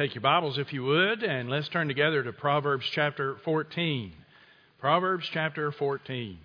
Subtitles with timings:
[0.00, 4.10] take your Bibles, if you would, and let's turn together to Proverbs chapter 14.
[4.78, 6.38] Proverbs chapter 14.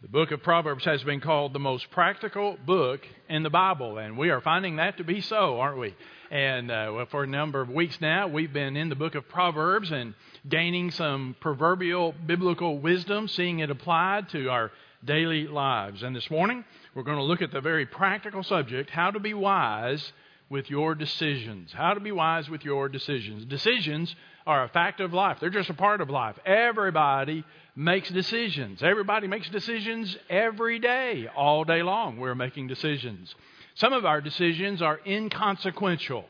[0.00, 4.16] The book of Proverbs has been called the most practical book in the Bible, and
[4.16, 5.94] we are finding that to be so, aren't we?
[6.30, 9.90] And uh, for a number of weeks now, we've been in the book of Proverbs
[9.90, 10.14] and
[10.48, 14.72] gaining some proverbial biblical wisdom, seeing it applied to our
[15.04, 16.02] daily lives.
[16.02, 19.34] And this morning, we're going to look at the very practical subject how to be
[19.34, 20.10] wise
[20.48, 21.72] with your decisions.
[21.72, 23.44] How to be wise with your decisions.
[23.46, 24.14] Decisions
[24.46, 26.36] are a fact of life, they're just a part of life.
[26.46, 28.82] Everybody makes decisions.
[28.82, 32.18] Everybody makes decisions every day, all day long.
[32.18, 33.34] We're making decisions.
[33.74, 36.24] Some of our decisions are inconsequential.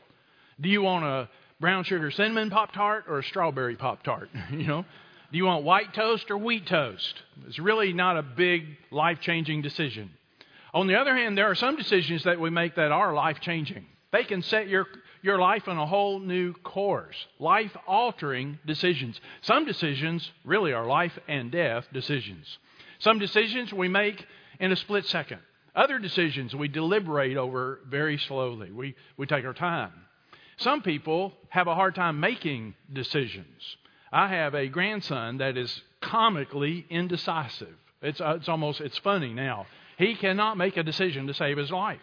[0.59, 4.29] Do you want a brown sugar cinnamon Pop Tart or a strawberry Pop Tart?
[4.51, 4.83] you know?
[5.31, 7.21] Do you want white toast or wheat toast?
[7.47, 10.09] It's really not a big life changing decision.
[10.73, 13.85] On the other hand, there are some decisions that we make that are life changing.
[14.11, 14.87] They can set your,
[15.21, 19.19] your life on a whole new course, life altering decisions.
[19.41, 22.57] Some decisions really are life and death decisions.
[22.99, 24.25] Some decisions we make
[24.59, 25.39] in a split second.
[25.75, 28.71] Other decisions we deliberate over very slowly.
[28.71, 29.91] We, we take our time.
[30.57, 33.77] Some people have a hard time making decisions.
[34.11, 37.75] I have a grandson that is comically indecisive.
[38.01, 39.67] It's, uh, it's almost, it's funny now.
[39.97, 42.01] He cannot make a decision to save his life.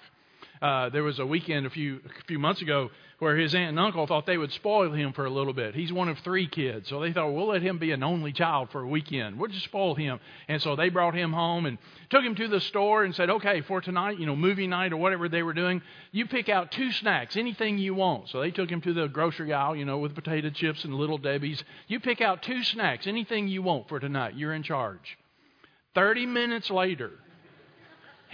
[0.65, 3.79] Uh, there was a weekend a few a few months ago where his aunt and
[3.79, 5.75] uncle thought they would spoil him for a little bit.
[5.75, 8.71] He's one of three kids, so they thought we'll let him be an only child
[8.71, 9.39] for a weekend.
[9.39, 10.21] We'll just spoil him.
[10.49, 11.77] And so they brought him home and
[12.09, 14.97] took him to the store and said, "Okay, for tonight, you know, movie night or
[14.97, 18.71] whatever they were doing, you pick out two snacks, anything you want." So they took
[18.71, 21.63] him to the grocery aisle, you know, with potato chips and little Debbie's.
[21.89, 24.35] You pick out two snacks, anything you want for tonight.
[24.35, 25.19] You're in charge.
[25.95, 27.11] Thirty minutes later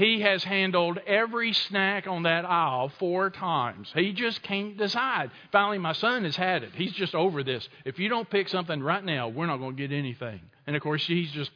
[0.00, 3.92] he has handled every snack on that aisle four times.
[3.94, 5.30] He just can't decide.
[5.52, 6.70] Finally, my son has had it.
[6.74, 7.68] He's just over this.
[7.84, 10.40] If you don't pick something right now, we're not going to get anything.
[10.66, 11.50] And of course, he's just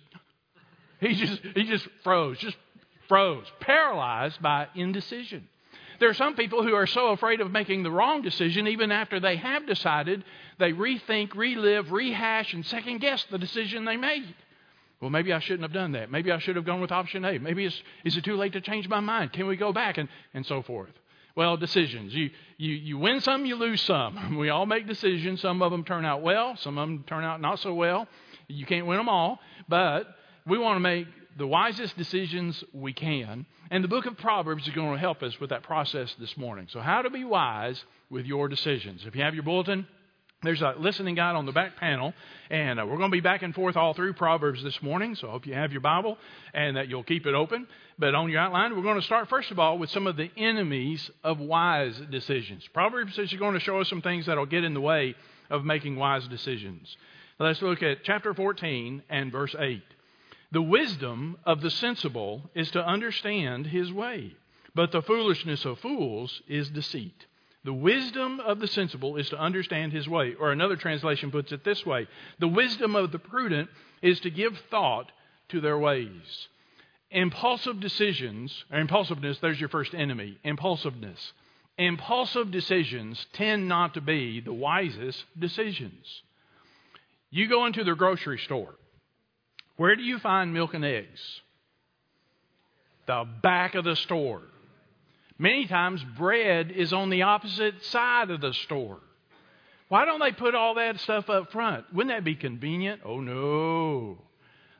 [1.01, 2.59] he just he just froze, just
[3.09, 5.49] froze, paralyzed by indecision.
[5.99, 9.21] There are some people who are so afraid of making the wrong decision, even after
[9.21, 10.23] they have decided,
[10.59, 14.35] they rethink, relive, rehash, and second guess the decision they made.
[15.05, 16.11] Well, maybe I shouldn't have done that.
[16.11, 17.39] Maybe I should have gone with option A.
[17.39, 19.35] Maybe it's, is it too late to change my mind?
[19.35, 19.99] Can we go back?
[19.99, 20.93] And, and so forth.
[21.37, 22.15] Well, decisions.
[22.15, 24.39] You, you, you win some, you lose some.
[24.39, 25.43] We all make decisions.
[25.43, 28.09] Some of them turn out well, some of them turn out not so well.
[28.49, 30.07] You can't win them all, but
[30.47, 31.07] we want to make
[31.37, 33.45] the wisest decisions we can.
[33.71, 36.67] And the book of Proverbs is going to help us with that process this morning.
[36.71, 39.05] So, how to be wise with your decisions.
[39.05, 39.87] If you have your bulletin,
[40.47, 42.15] there's a listening guide on the back panel,
[42.51, 45.15] and uh, we're going to be back and forth all through Proverbs this morning.
[45.15, 46.19] So I hope you have your Bible
[46.53, 47.67] and that you'll keep it open.
[47.99, 50.31] But on your outline, we're going to start first of all with some of the
[50.37, 52.67] enemies of wise decisions.
[52.73, 55.15] Proverbs is going to show us some things that'll get in the way
[55.51, 56.97] of making wise decisions.
[57.39, 59.83] Let's look at chapter 14 and verse 8.
[60.53, 64.37] The wisdom of the sensible is to understand his way,
[64.75, 67.27] but the foolishness of fools is deceit.
[67.65, 70.35] The wisdom of the sensible is to understand his way.
[70.35, 72.07] Or another translation puts it this way
[72.39, 73.71] The wisdom of the prudent
[74.03, 75.11] is to give thought
[75.49, 76.49] to their ways.
[77.11, 81.33] Impulsive decisions, or impulsiveness, there's your first enemy impulsiveness.
[81.79, 86.23] Impulsive decisions tend not to be the wisest decisions.
[87.31, 88.75] You go into the grocery store.
[89.77, 91.21] Where do you find milk and eggs?
[93.07, 94.43] The back of the store.
[95.39, 99.01] Many times, bread is on the opposite side of the store.
[99.89, 101.93] Why don't they put all that stuff up front?
[101.93, 103.03] Wouldn't that be convenient?
[103.05, 104.19] Oh, no.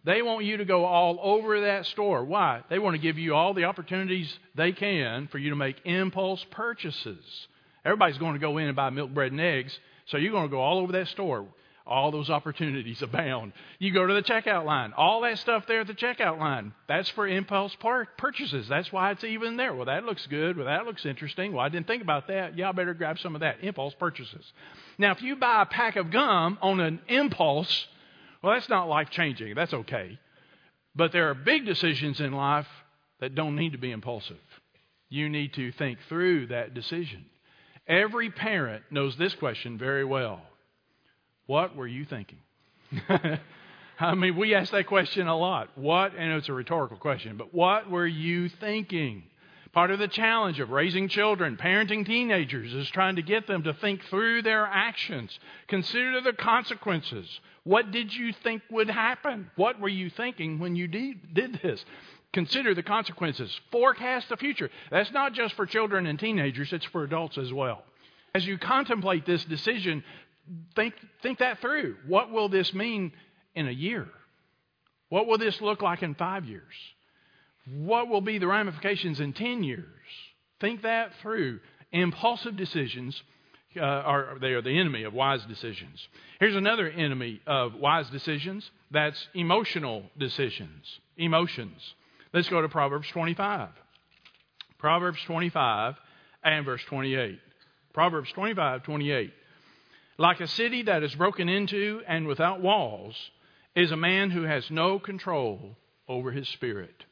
[0.05, 2.25] They want you to go all over that store.
[2.25, 2.63] Why?
[2.69, 6.45] They want to give you all the opportunities they can for you to make impulse
[6.51, 7.25] purchases.
[7.85, 10.51] Everybody's going to go in and buy milk, bread, and eggs, so you're going to
[10.51, 11.47] go all over that store.
[11.87, 13.53] All those opportunities abound.
[13.79, 14.95] You go to the checkout line.
[14.97, 17.77] All that stuff there at the checkout line, that's for impulse
[18.17, 18.69] purchases.
[18.69, 19.75] That's why it's even there.
[19.75, 20.57] Well, that looks good.
[20.57, 21.53] Well, that looks interesting.
[21.53, 22.57] Well, I didn't think about that.
[22.57, 23.63] Yeah, I better grab some of that.
[23.63, 24.51] Impulse purchases.
[24.97, 27.87] Now, if you buy a pack of gum on an impulse,
[28.43, 29.55] well, that's not life changing.
[29.55, 30.19] That's okay.
[30.97, 32.69] But there are big decisions in life
[33.21, 34.39] that don't need to be impulsive.
[35.11, 37.27] You need to think through that decision.
[37.87, 40.41] Every parent knows this question very well.
[41.47, 42.39] What were you thinking?
[44.01, 45.71] I mean, we ask that question a lot.
[45.77, 49.25] What, and it's a rhetorical question, but what were you thinking?
[49.73, 53.75] Part of the challenge of raising children, parenting teenagers, is trying to get them to
[53.75, 55.37] think through their actions.
[55.67, 57.27] Consider the consequences.
[57.65, 59.51] What did you think would happen?
[59.57, 61.85] What were you thinking when you did this?
[62.33, 63.61] Consider the consequences.
[63.73, 64.71] Forecast the future.
[64.91, 67.83] That's not just for children and teenagers, it's for adults as well.
[68.35, 70.03] as you contemplate this decision,
[70.75, 71.97] think, think that through.
[72.07, 73.13] What will this mean
[73.55, 74.09] in a year?
[75.09, 76.75] What will this look like in five years?
[77.67, 79.87] What will be the ramifications in 10 years?
[80.61, 81.61] Think that through.
[81.93, 83.23] Impulsive decisions
[83.77, 86.07] uh, are they are the enemy of wise decisions.
[86.39, 88.69] Here's another enemy of wise decisions.
[88.91, 91.01] That's emotional decisions.
[91.17, 91.95] Emotions.
[92.33, 93.69] Let's go to Proverbs 25.
[94.79, 95.95] Proverbs 25
[96.43, 97.39] and verse 28.
[97.93, 99.33] Proverbs 25, 28.
[100.17, 103.17] Like a city that is broken into and without walls
[103.75, 105.77] is a man who has no control
[106.09, 107.05] over his spirit.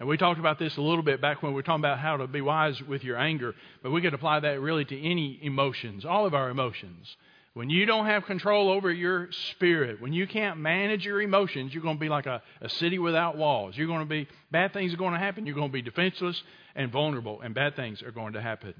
[0.00, 2.16] And we talked about this a little bit back when we were talking about how
[2.16, 6.04] to be wise with your anger, but we could apply that really to any emotions,
[6.04, 7.16] all of our emotions.
[7.52, 11.82] When you don't have control over your spirit, when you can't manage your emotions, you're
[11.82, 13.76] going to be like a, a city without walls.
[13.76, 15.46] You're going to be, bad things are going to happen.
[15.46, 16.42] You're going to be defenseless
[16.74, 18.74] and vulnerable, and bad things are going to happen.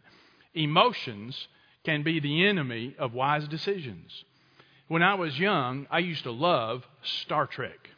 [0.54, 1.48] Emotions
[1.84, 4.24] can be the enemy of wise decisions.
[4.88, 7.88] When I was young, I used to love Star Trek.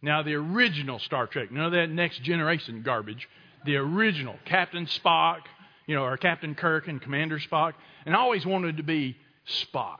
[0.00, 3.28] Now, the original Star Trek, none of that next generation garbage,
[3.64, 5.40] the original Captain Spock,
[5.86, 7.72] you know, or Captain Kirk and Commander Spock,
[8.06, 9.16] and I always wanted to be
[9.48, 9.98] Spock.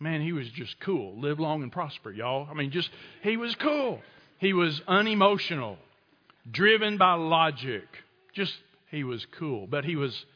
[0.00, 1.20] Man, he was just cool.
[1.20, 2.48] Live long and prosper, y'all.
[2.50, 2.90] I mean, just,
[3.22, 4.00] he was cool.
[4.38, 5.78] He was unemotional,
[6.50, 7.86] driven by logic.
[8.34, 8.54] Just,
[8.90, 9.68] he was cool.
[9.68, 10.26] But he was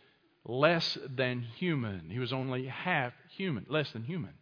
[0.49, 2.11] less than human.
[2.11, 4.33] He was only half human, less than human.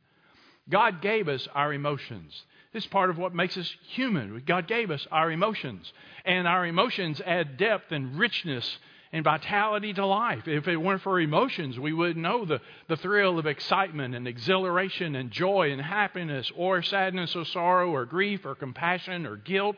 [0.69, 2.43] God gave us our emotions.
[2.73, 4.43] This is part of what makes us human.
[4.47, 5.93] God gave us our emotions.
[6.25, 8.79] And our emotions add depth and richness
[9.13, 10.47] and vitality to life.
[10.47, 15.15] If it weren't for emotions, we wouldn't know the, the thrill of excitement and exhilaration
[15.15, 19.77] and joy and happiness or sadness or sorrow or grief or compassion or guilt.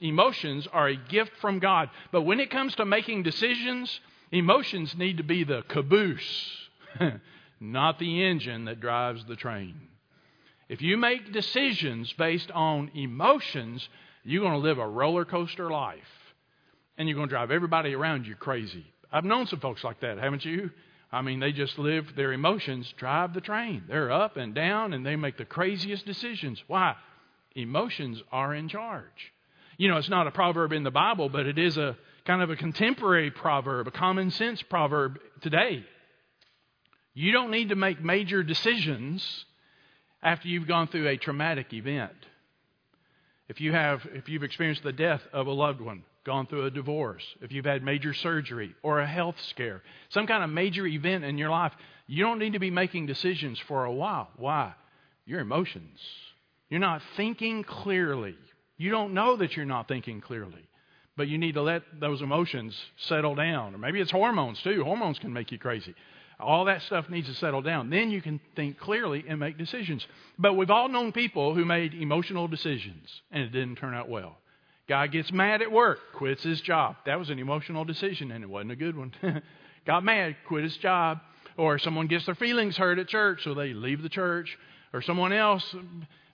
[0.00, 1.90] Emotions are a gift from God.
[2.10, 4.00] But when it comes to making decisions,
[4.32, 6.68] emotions need to be the caboose,
[7.60, 9.74] not the engine that drives the train.
[10.68, 13.88] If you make decisions based on emotions,
[14.24, 15.98] you're going to live a roller coaster life.
[16.96, 18.84] And you're going to drive everybody around you crazy.
[19.10, 20.70] I've known some folks like that, haven't you?
[21.10, 23.84] I mean, they just live, their emotions drive the train.
[23.88, 26.62] They're up and down and they make the craziest decisions.
[26.68, 26.94] Why?
[27.56, 29.32] Emotions are in charge.
[29.76, 32.50] You know, it's not a proverb in the Bible, but it is a kind of
[32.50, 35.84] a contemporary proverb, a common sense proverb today.
[37.14, 39.44] You don't need to make major decisions
[40.22, 42.12] after you've gone through a traumatic event.
[43.48, 46.70] If you have if you've experienced the death of a loved one, gone through a
[46.70, 51.24] divorce, if you've had major surgery or a health scare, some kind of major event
[51.24, 51.72] in your life,
[52.06, 54.28] you don't need to be making decisions for a while.
[54.36, 54.74] Why?
[55.26, 55.98] Your emotions.
[56.68, 58.36] You're not thinking clearly.
[58.76, 60.69] You don't know that you're not thinking clearly.
[61.16, 63.74] But you need to let those emotions settle down.
[63.74, 64.84] Or maybe it's hormones too.
[64.84, 65.94] Hormones can make you crazy.
[66.38, 67.90] All that stuff needs to settle down.
[67.90, 70.06] Then you can think clearly and make decisions.
[70.38, 74.38] But we've all known people who made emotional decisions and it didn't turn out well.
[74.88, 76.96] Guy gets mad at work, quits his job.
[77.06, 79.12] That was an emotional decision and it wasn't a good one.
[79.86, 81.20] Got mad, quit his job.
[81.56, 84.56] Or someone gets their feelings hurt at church, so they leave the church.
[84.92, 85.74] Or someone else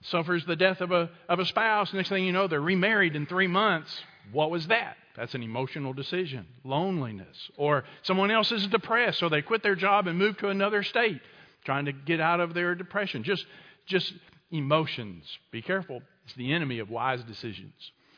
[0.03, 1.93] suffers the death of a, of a spouse.
[1.93, 3.91] Next thing you know, they're remarried in three months.
[4.31, 4.97] What was that?
[5.15, 6.45] That's an emotional decision.
[6.63, 7.49] Loneliness.
[7.57, 11.21] Or someone else is depressed, so they quit their job and move to another state,
[11.65, 13.23] trying to get out of their depression.
[13.23, 13.45] Just,
[13.85, 14.13] just
[14.51, 15.25] emotions.
[15.51, 16.01] Be careful.
[16.25, 17.73] It's the enemy of wise decisions.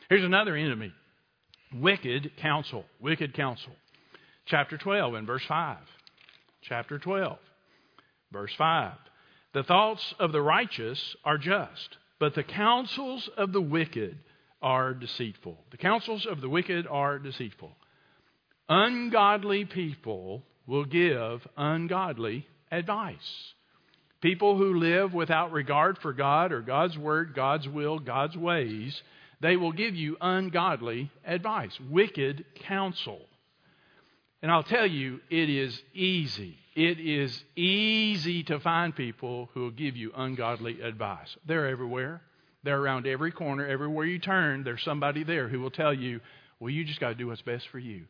[0.08, 0.92] Here's another enemy
[1.72, 2.84] wicked counsel.
[3.00, 3.72] Wicked counsel.
[4.46, 5.78] Chapter 12 and verse 5.
[6.62, 7.38] Chapter 12,
[8.32, 8.92] verse 5.
[9.54, 14.18] The thoughts of the righteous are just, but the counsels of the wicked
[14.62, 15.58] are deceitful.
[15.70, 17.72] The counsels of the wicked are deceitful.
[18.68, 23.54] Ungodly people will give ungodly advice.
[24.20, 29.02] People who live without regard for God or God's word, God's will, God's ways,
[29.40, 33.20] they will give you ungodly advice, wicked counsel.
[34.42, 36.56] And I'll tell you, it is easy.
[36.74, 41.36] It is easy to find people who will give you ungodly advice.
[41.46, 42.22] They're everywhere.
[42.62, 43.66] They're around every corner.
[43.66, 46.20] Everywhere you turn, there's somebody there who will tell you,
[46.58, 48.04] well, you just got to do what's best for you.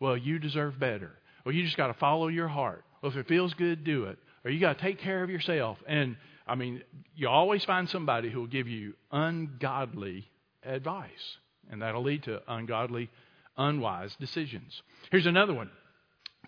[0.00, 1.12] Well, you deserve better.
[1.44, 2.84] Well, you just got to follow your heart.
[3.00, 4.18] Well, if it feels good, do it.
[4.44, 5.78] Or you got to take care of yourself.
[5.86, 6.16] And
[6.46, 6.82] I mean,
[7.14, 10.28] you always find somebody who will give you ungodly
[10.64, 11.38] advice.
[11.70, 13.10] And that'll lead to ungodly,
[13.56, 14.82] unwise decisions.
[15.10, 15.70] Here's another one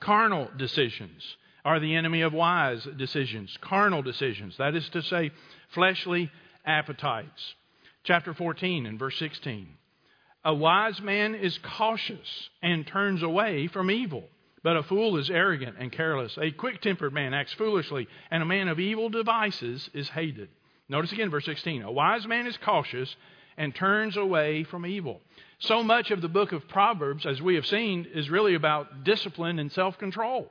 [0.00, 1.22] carnal decisions
[1.64, 3.56] are the enemy of wise decisions.
[3.60, 5.30] Carnal decisions, that is to say,
[5.72, 6.30] fleshly
[6.64, 7.54] appetites.
[8.04, 9.68] Chapter 14 and verse 16.
[10.44, 14.24] A wise man is cautious and turns away from evil,
[14.62, 16.36] But a fool is arrogant and careless.
[16.38, 20.48] A quick tempered man acts foolishly, and a man of evil devices is hated.
[20.88, 21.82] Notice again verse 16.
[21.82, 23.14] A wise man is cautious
[23.56, 25.20] and turns away from evil.
[25.60, 29.58] So much of the book of Proverbs, as we have seen, is really about discipline
[29.58, 30.50] and self control.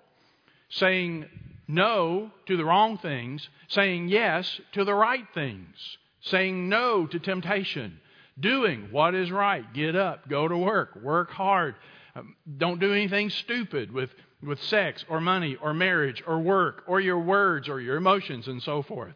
[0.69, 1.25] Saying
[1.67, 5.75] no to the wrong things, saying yes to the right things,
[6.23, 7.99] saying no to temptation,
[8.39, 9.71] doing what is right.
[9.73, 11.75] Get up, go to work, work hard.
[12.15, 14.09] Um, don't do anything stupid with,
[14.41, 18.61] with sex or money or marriage or work or your words or your emotions and
[18.61, 19.13] so forth.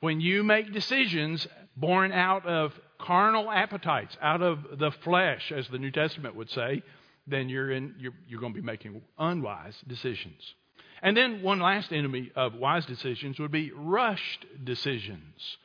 [0.00, 1.46] When you make decisions
[1.76, 6.82] born out of carnal appetites, out of the flesh, as the New Testament would say,
[7.26, 10.54] then you're, in, you're, you're going to be making unwise decisions.
[11.02, 15.58] And then one last enemy of wise decisions would be rushed decisions.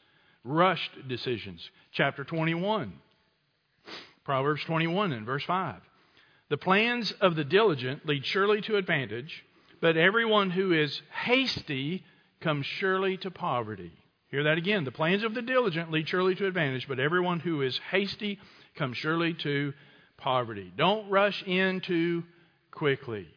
[0.44, 1.70] Rushed decisions.
[1.92, 2.94] Chapter 21.
[4.26, 5.76] Proverbs 21 and verse 5.
[6.50, 9.44] The plans of the diligent lead surely to advantage,
[9.82, 12.04] but everyone who is hasty
[12.42, 13.92] comes surely to poverty.
[14.30, 14.84] Hear that again.
[14.84, 18.40] The plans of the diligent lead surely to advantage, but everyone who is hasty
[18.76, 19.74] comes surely to
[20.18, 20.74] poverty.
[20.76, 22.24] Don't rush in too
[22.72, 23.28] quickly.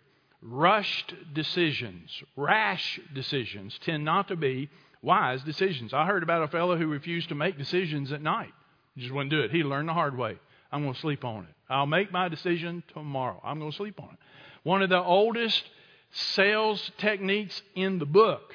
[0.43, 4.71] Rushed decisions, rash decisions, tend not to be
[5.07, 5.95] wise decisions.
[5.95, 8.53] I heard about a fellow who refused to make decisions at night.
[8.97, 9.53] He just wouldn't do it.
[9.53, 10.37] He learned the hard way.
[10.73, 11.55] I'm going to sleep on it.
[11.71, 13.41] I'll make my decision tomorrow.
[13.45, 14.19] I'm going to sleep on it.
[14.65, 15.63] One of the oldest
[16.11, 18.53] sales techniques in the book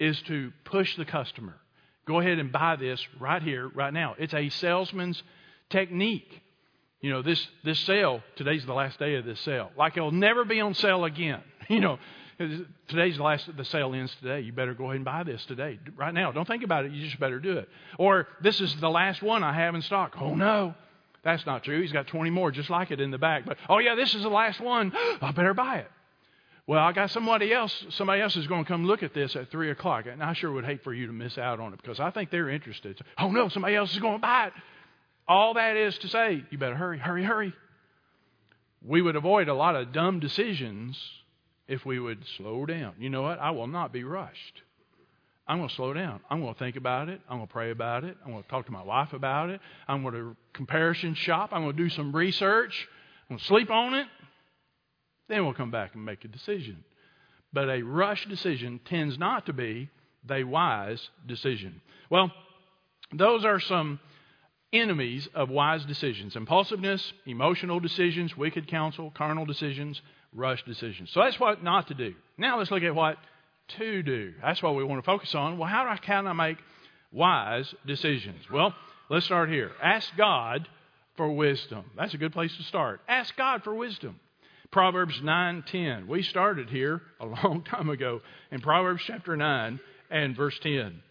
[0.00, 1.56] is to push the customer.
[2.06, 4.14] Go ahead and buy this right here, right now.
[4.18, 5.22] It's a salesman's
[5.68, 6.42] technique.
[7.02, 9.70] You know, this, this sale, today's the last day of this sale.
[9.76, 11.42] Like it'll never be on sale again.
[11.68, 11.98] You know,
[12.38, 14.40] today's the last, the sale ends today.
[14.40, 16.32] You better go ahead and buy this today, right now.
[16.32, 16.92] Don't think about it.
[16.92, 17.68] You just better do it.
[17.98, 20.16] Or this is the last one I have in stock.
[20.20, 20.74] Oh no.
[21.26, 21.80] That's not true.
[21.80, 23.44] He's got 20 more just like it in the back.
[23.44, 24.92] But, oh, yeah, this is the last one.
[25.20, 25.90] I better buy it.
[26.68, 27.84] Well, I got somebody else.
[27.90, 30.06] Somebody else is going to come look at this at 3 o'clock.
[30.06, 32.30] And I sure would hate for you to miss out on it because I think
[32.30, 33.00] they're interested.
[33.18, 34.52] Oh, no, somebody else is going to buy it.
[35.26, 37.52] All that is to say, you better hurry, hurry, hurry.
[38.86, 40.96] We would avoid a lot of dumb decisions
[41.68, 42.94] if we would slow down.
[42.98, 43.38] You know what?
[43.38, 44.62] I will not be rushed.
[45.48, 46.20] I'm going to slow down.
[46.28, 47.20] I'm going to think about it.
[47.28, 48.16] I'm going to pray about it.
[48.24, 49.60] I'm going to talk to my wife about it.
[49.86, 51.50] I'm going to comparison shop.
[51.52, 52.88] I'm going to do some research.
[53.28, 54.06] I'm going to sleep on it.
[55.28, 56.84] Then we'll come back and make a decision.
[57.52, 59.88] But a rush decision tends not to be
[60.26, 61.80] the wise decision.
[62.10, 62.32] Well,
[63.12, 64.00] those are some
[64.72, 70.02] enemies of wise decisions impulsiveness, emotional decisions, wicked counsel, carnal decisions,
[70.36, 71.10] rush decisions.
[71.12, 72.14] So that's what not to do.
[72.38, 73.16] Now let's look at what
[73.78, 74.34] to do.
[74.42, 75.58] That's what we want to focus on.
[75.58, 76.58] Well, how do I, can I make
[77.10, 78.48] wise decisions?
[78.52, 78.74] Well,
[79.08, 79.72] let's start here.
[79.82, 80.68] Ask God
[81.16, 81.84] for wisdom.
[81.96, 83.00] That's a good place to start.
[83.08, 84.20] Ask God for wisdom.
[84.70, 86.06] Proverbs 9:10.
[86.06, 91.02] We started here a long time ago in Proverbs chapter 9 and verse 10.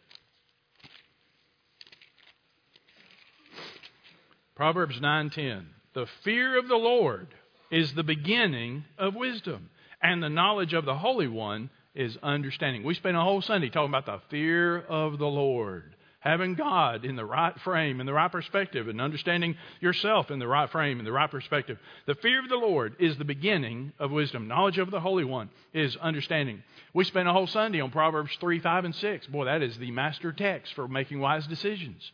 [4.56, 5.66] Proverbs 9:10.
[5.94, 7.28] The fear of the Lord
[7.76, 9.70] is the beginning of wisdom,
[10.02, 12.84] and the knowledge of the Holy One is understanding.
[12.84, 17.18] We spent a whole Sunday talking about the fear of the Lord, having God in
[17.18, 21.06] the right frame, in the right perspective, and understanding yourself in the right frame, in
[21.06, 21.78] the right perspective.
[22.06, 24.48] The fear of the Lord is the beginning of wisdom.
[24.48, 26.64] Knowledge of the Holy One is understanding.
[26.94, 29.28] We spent a whole Sunday on Proverbs 3, 5, and 6.
[29.28, 32.10] Boy, that is the master text for making wise decisions.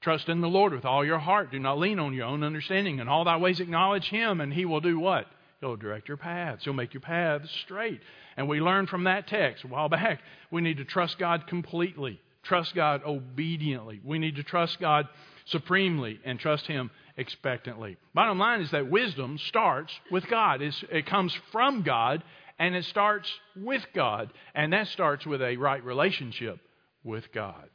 [0.00, 1.50] Trust in the Lord with all your heart.
[1.50, 3.00] Do not lean on your own understanding.
[3.00, 5.26] In all thy ways acknowledge him, and he will do what?
[5.60, 6.64] He'll direct your paths.
[6.64, 8.00] He'll make your paths straight.
[8.36, 12.20] And we learned from that text a while back we need to trust God completely,
[12.44, 14.00] trust God obediently.
[14.04, 15.08] We need to trust God
[15.46, 17.96] supremely and trust Him expectantly.
[18.14, 22.22] Bottom line is that wisdom starts with God, it's, it comes from God,
[22.58, 24.32] and it starts with God.
[24.54, 26.60] And that starts with a right relationship
[27.02, 27.68] with God.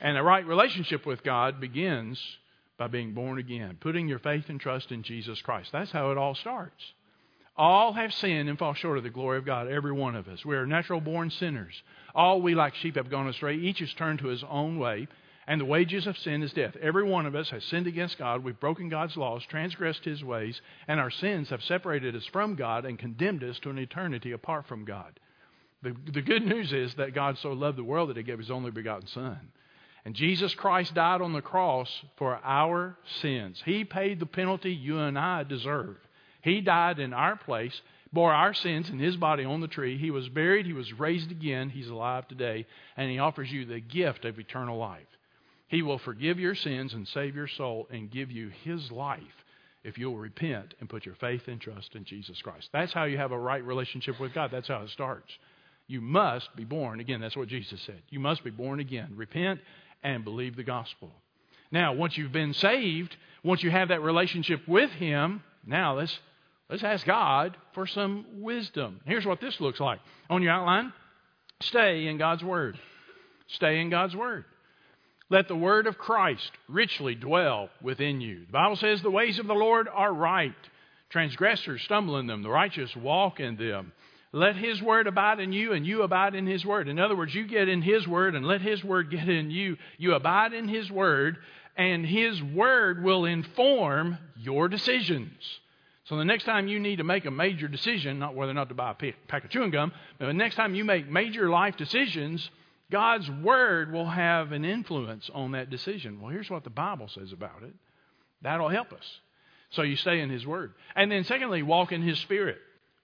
[0.00, 2.20] And a right relationship with God begins
[2.78, 5.70] by being born again, putting your faith and trust in Jesus Christ.
[5.72, 6.82] That's how it all starts.
[7.56, 10.44] All have sinned and fall short of the glory of God, every one of us.
[10.44, 11.74] We are natural born sinners.
[12.14, 13.56] All we like sheep have gone astray.
[13.56, 15.08] Each has turned to his own way,
[15.48, 16.76] and the wages of sin is death.
[16.80, 18.44] Every one of us has sinned against God.
[18.44, 22.84] We've broken God's laws, transgressed his ways, and our sins have separated us from God
[22.84, 25.18] and condemned us to an eternity apart from God.
[25.82, 28.52] The, the good news is that God so loved the world that he gave his
[28.52, 29.50] only begotten Son.
[30.08, 31.86] And Jesus Christ died on the cross
[32.16, 33.60] for our sins.
[33.66, 35.98] He paid the penalty you and I deserve.
[36.40, 37.78] He died in our place,
[38.10, 39.98] bore our sins in his body on the tree.
[39.98, 42.64] He was buried, he was raised again, he's alive today,
[42.96, 45.04] and he offers you the gift of eternal life.
[45.66, 49.20] He will forgive your sins and save your soul and give you his life
[49.84, 52.70] if you'll repent and put your faith and trust in Jesus Christ.
[52.72, 54.50] That's how you have a right relationship with God.
[54.50, 55.30] That's how it starts.
[55.86, 57.20] You must be born again.
[57.20, 58.00] That's what Jesus said.
[58.10, 59.12] You must be born again.
[59.16, 59.60] Repent
[60.02, 61.10] and believe the gospel.
[61.70, 66.18] Now, once you've been saved, once you have that relationship with Him, now let's
[66.70, 69.00] let's ask God for some wisdom.
[69.04, 70.00] Here's what this looks like.
[70.30, 70.92] On your outline,
[71.60, 72.78] stay in God's Word.
[73.48, 74.44] Stay in God's Word.
[75.30, 78.46] Let the word of Christ richly dwell within you.
[78.46, 80.54] The Bible says the ways of the Lord are right.
[81.10, 83.92] Transgressors stumble in them, the righteous walk in them.
[84.32, 86.88] Let his word abide in you, and you abide in his word.
[86.88, 89.76] In other words, you get in his word, and let his word get in you.
[89.96, 91.38] You abide in his word,
[91.76, 95.32] and his word will inform your decisions.
[96.04, 98.68] So the next time you need to make a major decision, not whether or not
[98.70, 101.76] to buy a pack of chewing gum, but the next time you make major life
[101.76, 102.48] decisions,
[102.90, 106.20] God's Word will have an influence on that decision.
[106.20, 107.74] Well, here's what the Bible says about it.
[108.40, 109.04] That'll help us.
[109.70, 110.72] So you stay in His Word.
[110.96, 112.58] And then, secondly, walk in His Spirit.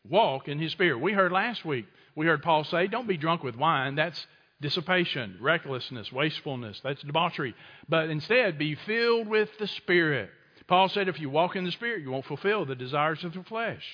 [0.09, 0.99] Walk in His Spirit.
[0.99, 3.95] We heard last week, we heard Paul say, don't be drunk with wine.
[3.95, 4.27] That's
[4.61, 6.81] dissipation, recklessness, wastefulness.
[6.83, 7.55] That's debauchery.
[7.89, 10.31] But instead, be filled with the Spirit.
[10.67, 13.43] Paul said, if you walk in the Spirit, you won't fulfill the desires of the
[13.43, 13.85] flesh.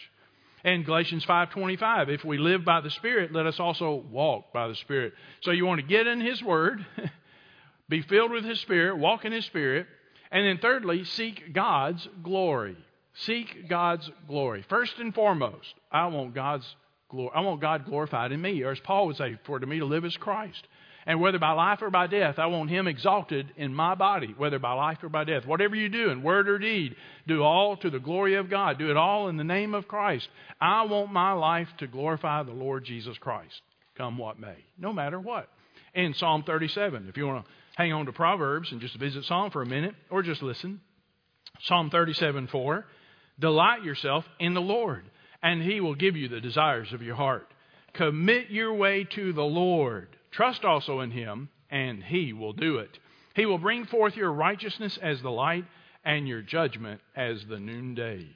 [0.62, 4.74] And Galatians 5:25, if we live by the Spirit, let us also walk by the
[4.74, 5.14] Spirit.
[5.40, 6.84] So you want to get in his word,
[7.88, 9.86] be filled with his spirit, walk in his spirit,
[10.30, 12.76] and then thirdly, seek God's glory.
[13.14, 14.64] Seek God's glory.
[14.68, 16.66] First and foremost, I want God's
[17.08, 17.32] glory.
[17.34, 19.84] I want God glorified in me, or as Paul would say, for to me to
[19.84, 20.66] live is Christ.
[21.06, 24.58] And whether by life or by death, I want him exalted in my body, whether
[24.58, 25.46] by life or by death.
[25.46, 26.94] Whatever you do in word or deed,
[27.26, 28.78] do all to the glory of God.
[28.78, 30.28] Do it all in the name of Christ.
[30.60, 33.62] I want my life to glorify the Lord Jesus Christ,
[33.96, 35.48] come what may, no matter what.
[35.94, 39.50] In Psalm 37, if you want to hang on to Proverbs and just visit Psalm
[39.50, 40.80] for a minute, or just listen.
[41.62, 42.86] Psalm 37 4
[43.40, 45.04] Delight yourself in the Lord,
[45.42, 47.48] and he will give you the desires of your heart.
[47.94, 50.08] Commit your way to the Lord.
[50.30, 52.98] Trust also in him, and he will do it.
[53.34, 55.64] He will bring forth your righteousness as the light
[56.04, 58.28] and your judgment as the noonday.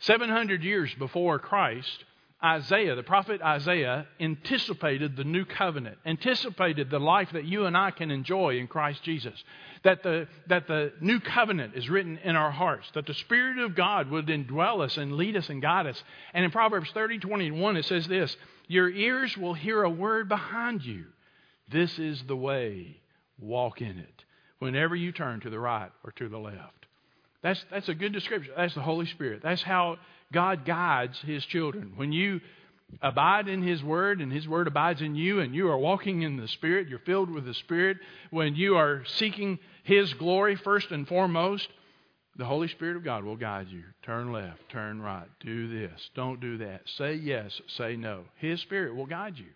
[0.00, 2.04] 700 years before Christ,
[2.42, 7.90] Isaiah, the prophet Isaiah, anticipated the new covenant, anticipated the life that you and I
[7.90, 9.42] can enjoy in Christ Jesus.
[9.82, 13.74] That the, that the new covenant is written in our hearts, that the Spirit of
[13.74, 16.02] God would indwell us and lead us and guide us.
[16.32, 18.36] And in Proverbs 30 21, it says this
[18.68, 21.06] Your ears will hear a word behind you
[21.70, 23.00] this is the way.
[23.38, 24.24] Walk in it.
[24.58, 26.86] Whenever you turn to the right or to the left.
[27.42, 28.52] That's, that's a good description.
[28.56, 29.42] That's the Holy Spirit.
[29.42, 29.98] That's how
[30.32, 31.92] God guides His children.
[31.96, 32.40] When you
[33.02, 36.36] abide in His Word and His Word abides in you and you are walking in
[36.36, 37.98] the Spirit, you're filled with the Spirit,
[38.30, 41.68] when you are seeking His glory first and foremost,
[42.36, 43.82] the Holy Spirit of God will guide you.
[44.02, 46.82] Turn left, turn right, do this, don't do that.
[46.96, 48.24] Say yes, say no.
[48.36, 49.46] His Spirit will guide you.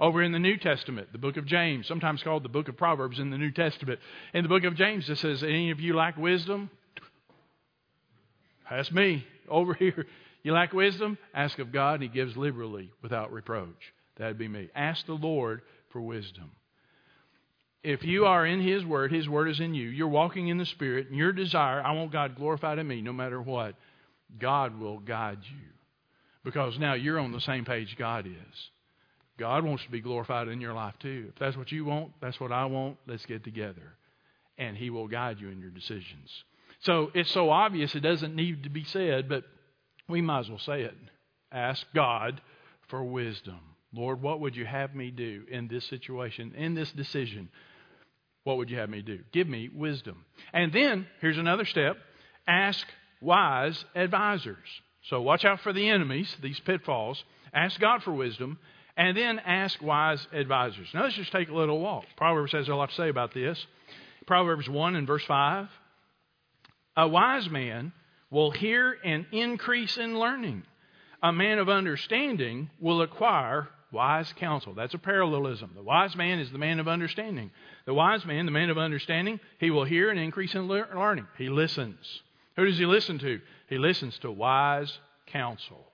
[0.00, 3.20] Over in the New Testament, the book of James, sometimes called the book of Proverbs
[3.20, 4.00] in the New Testament.
[4.32, 6.68] In the book of James, it says, Any of you lack wisdom?
[8.68, 10.06] Ask me over here.
[10.42, 11.18] You lack wisdom?
[11.34, 13.92] Ask of God, and He gives liberally without reproach.
[14.16, 14.68] That'd be me.
[14.74, 16.52] Ask the Lord for wisdom.
[17.82, 20.66] If you are in His Word, His Word is in you, you're walking in the
[20.66, 23.74] Spirit, and your desire, I want God glorified in me no matter what,
[24.38, 25.66] God will guide you.
[26.44, 28.70] Because now you're on the same page God is.
[29.38, 31.26] God wants to be glorified in your life too.
[31.30, 32.98] If that's what you want, that's what I want.
[33.06, 33.96] Let's get together.
[34.58, 36.44] And He will guide you in your decisions.
[36.80, 39.44] So it's so obvious it doesn't need to be said, but
[40.08, 40.94] we might as well say it.
[41.52, 42.40] Ask God
[42.88, 43.60] for wisdom.
[43.94, 47.48] Lord, what would you have me do in this situation, in this decision?
[48.42, 49.20] What would you have me do?
[49.32, 50.24] Give me wisdom.
[50.52, 51.96] And then, here's another step
[52.46, 52.86] ask
[53.22, 54.68] wise advisors.
[55.08, 57.22] So watch out for the enemies, these pitfalls.
[57.52, 58.58] Ask God for wisdom
[58.96, 60.88] and then ask wise advisors.
[60.92, 62.04] Now let's just take a little walk.
[62.16, 63.64] Proverbs has a lot to say about this.
[64.26, 65.68] Proverbs 1 and verse 5.
[66.96, 67.92] A wise man
[68.30, 70.64] will hear and increase in learning.
[71.22, 74.74] A man of understanding will acquire wise counsel.
[74.74, 75.70] That's a parallelism.
[75.74, 77.50] The wise man is the man of understanding.
[77.86, 81.26] The wise man, the man of understanding, he will hear and increase in learning.
[81.38, 82.22] He listens.
[82.56, 83.40] Who does he listen to?
[83.68, 85.86] He listens to wise counsel.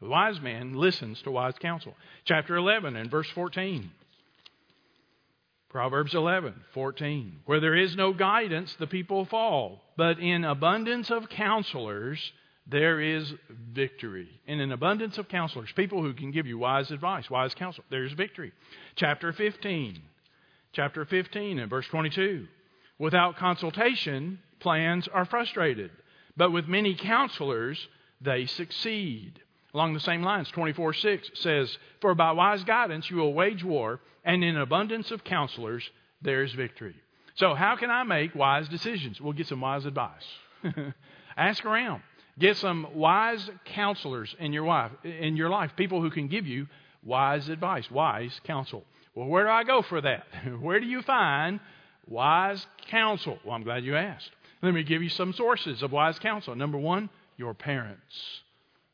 [0.00, 1.94] The wise man listens to wise counsel.
[2.24, 3.90] Chapter 11 and verse 14.
[5.70, 7.40] Proverbs 11, 14.
[7.46, 9.82] Where there is no guidance, the people fall.
[9.96, 12.18] But in abundance of counselors,
[12.66, 13.32] there is
[13.72, 14.28] victory.
[14.46, 18.12] In an abundance of counselors, people who can give you wise advice, wise counsel, there's
[18.12, 18.52] victory.
[18.96, 20.00] Chapter 15.
[20.72, 22.46] Chapter 15 and verse 22.
[22.98, 25.90] Without consultation, plans are frustrated
[26.38, 27.88] but with many counselors
[28.22, 29.42] they succeed.
[29.74, 34.00] Along the same lines, 24 6 says, For by wise guidance you will wage war,
[34.24, 35.88] and in abundance of counselors
[36.22, 36.96] there is victory.
[37.34, 39.20] So, how can I make wise decisions?
[39.20, 40.24] We'll get some wise advice.
[41.36, 42.02] Ask around.
[42.38, 46.66] Get some wise counselors in your life, in your life, people who can give you
[47.04, 48.84] wise advice, wise counsel.
[49.14, 50.26] Well, where do I go for that?
[50.60, 51.58] Where do you find
[52.06, 53.38] wise counsel?
[53.44, 54.30] Well, I'm glad you asked.
[54.62, 56.54] Let me give you some sources of wise counsel.
[56.54, 58.14] Number one, your parents.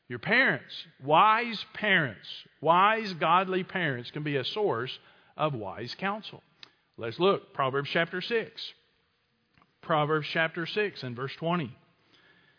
[0.07, 2.27] Your parents, wise parents,
[2.61, 4.97] wise godly parents can be a source
[5.35, 6.43] of wise counsel.
[6.97, 7.53] Let's look.
[7.53, 8.73] Proverbs chapter 6.
[9.81, 11.75] Proverbs chapter 6 and verse 20.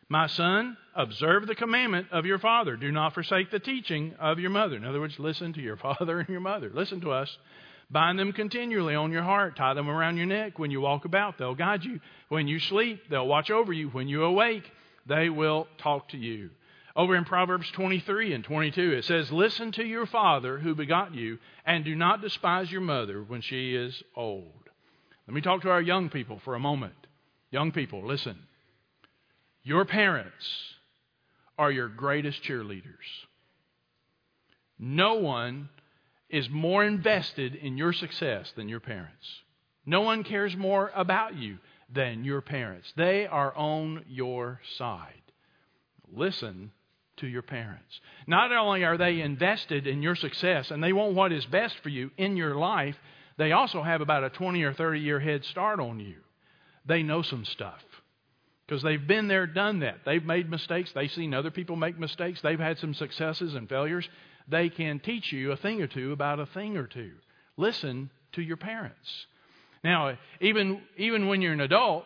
[0.09, 2.77] My son, observe the commandment of your father.
[2.77, 4.77] Do not forsake the teaching of your mother.
[4.77, 6.71] In other words, listen to your father and your mother.
[6.73, 7.37] Listen to us.
[7.91, 9.57] Bind them continually on your heart.
[9.57, 10.59] Tie them around your neck.
[10.59, 12.01] When you walk about, they'll guide you.
[12.29, 13.89] When you sleep, they'll watch over you.
[13.89, 14.65] When you awake,
[15.07, 16.51] they will talk to you.
[16.97, 21.39] Over in Proverbs 23 and 22, it says, Listen to your father who begot you,
[21.67, 24.71] and do not despise your mother when she is old.
[25.29, 26.95] Let me talk to our young people for a moment.
[27.51, 28.39] Young people, listen.
[29.63, 30.47] Your parents
[31.59, 32.95] are your greatest cheerleaders.
[34.79, 35.69] No one
[36.31, 39.43] is more invested in your success than your parents.
[39.85, 41.59] No one cares more about you
[41.93, 42.91] than your parents.
[42.97, 45.13] They are on your side.
[46.11, 46.73] Listen
[47.19, 48.01] to your parents.
[48.27, 51.89] Not only are they invested in your success and they want what is best for
[51.89, 52.97] you in your life,
[53.39, 56.17] they also have about a 20 or 30 year head start on you.
[56.87, 57.83] They know some stuff
[58.67, 59.99] because they've been there, done that.
[60.05, 60.93] They've made mistakes.
[60.93, 62.41] They've seen other people make mistakes.
[62.43, 64.09] They've had some successes and failures.
[64.49, 67.13] They can teach you a thing or two about a thing or two.
[67.57, 69.27] Listen to your parents.
[69.83, 72.05] Now, even even when you're an adult,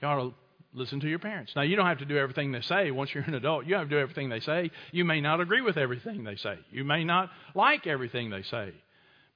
[0.00, 0.34] you ought to
[0.72, 1.52] listen to your parents.
[1.56, 3.66] Now, you don't have to do everything they say once you're an adult.
[3.66, 4.70] You have to do everything they say.
[4.92, 6.58] You may not agree with everything they say.
[6.70, 8.72] You may not like everything they say.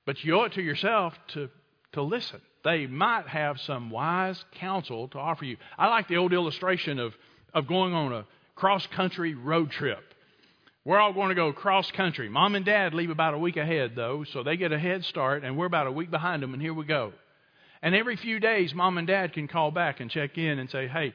[0.07, 1.49] But you owe it to yourself to,
[1.93, 5.59] to listen they might have some wise counsel to offer you.
[5.79, 7.15] I like the old illustration of,
[7.53, 10.03] of going on a cross country road trip.
[10.85, 12.29] We're all going to go cross country.
[12.29, 15.45] Mom and dad leave about a week ahead, though, so they get a head start,
[15.45, 17.13] and we're about a week behind them, and here we go.
[17.83, 20.89] And every few days, mom and dad can call back and check in and say,
[20.89, 21.15] hey,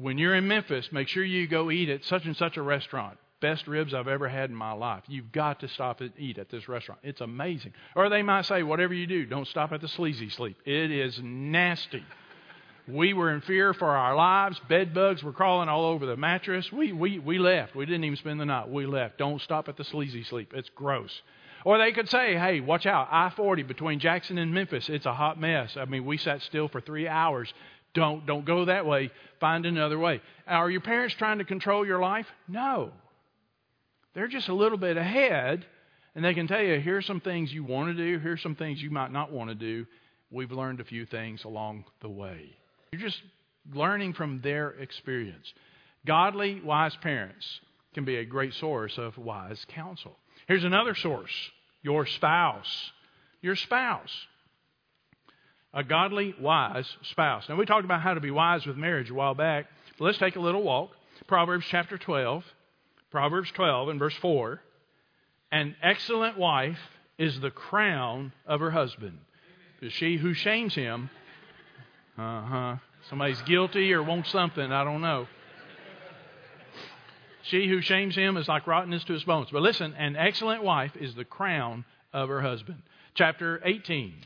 [0.00, 3.18] when you're in Memphis, make sure you go eat at such and such a restaurant
[3.40, 5.04] best ribs I've ever had in my life.
[5.06, 7.00] You've got to stop and eat at this restaurant.
[7.04, 7.72] It's amazing.
[7.94, 10.56] Or they might say, whatever you do, don't stop at the sleazy sleep.
[10.64, 12.04] It is nasty.
[12.86, 14.58] We were in fear for our lives.
[14.68, 16.72] Bed bugs were crawling all over the mattress.
[16.72, 17.74] We, we, we left.
[17.74, 18.70] We didn't even spend the night.
[18.70, 19.18] We left.
[19.18, 20.52] Don't stop at the sleazy sleep.
[20.54, 21.10] It's gross.
[21.64, 23.08] Or they could say, hey, watch out.
[23.10, 24.88] I 40 between Jackson and Memphis.
[24.88, 25.76] It's a hot mess.
[25.76, 27.52] I mean, we sat still for three hours.
[27.94, 29.10] Don't, don't go that way.
[29.40, 30.20] Find another way.
[30.46, 32.26] Are your parents trying to control your life?
[32.46, 32.92] No.
[34.14, 35.64] They're just a little bit ahead,
[36.14, 38.82] and they can tell you here's some things you want to do, here's some things
[38.82, 39.86] you might not want to do.
[40.30, 42.50] We've learned a few things along the way.
[42.92, 43.20] You're just
[43.72, 45.52] learning from their experience.
[46.06, 47.60] Godly, wise parents
[47.94, 50.16] can be a great source of wise counsel.
[50.46, 51.32] Here's another source
[51.82, 52.92] your spouse.
[53.40, 54.10] Your spouse.
[55.78, 57.48] A godly, wise spouse.
[57.48, 59.66] Now, we talked about how to be wise with marriage a while back.
[60.00, 60.90] Let's take a little walk.
[61.28, 62.42] Proverbs chapter 12.
[63.12, 64.60] Proverbs 12 and verse 4
[65.52, 66.80] An excellent wife
[67.16, 69.20] is the crown of her husband.
[69.80, 71.10] Is she who shames him,
[72.18, 72.76] uh huh,
[73.08, 75.28] somebody's guilty or wants something, I don't know.
[77.42, 79.50] She who shames him is like rottenness to his bones.
[79.52, 82.82] But listen, an excellent wife is the crown of her husband.
[83.14, 84.24] Chapter 18.